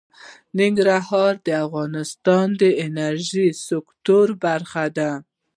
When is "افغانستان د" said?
1.65-2.63